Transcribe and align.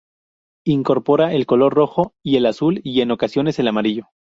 Incorpora 0.65 1.31
el 1.35 1.45
color 1.45 1.75
rojo 1.75 2.15
y 2.23 2.35
el 2.37 2.47
azul, 2.47 2.81
y 2.83 3.01
en 3.01 3.11
ocasiones 3.11 3.59
el 3.59 3.67
amarillo. 3.67 4.05